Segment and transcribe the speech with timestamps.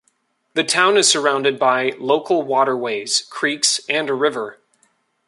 [0.55, 4.57] The Town is surrounded by local waterways, creeks and a river.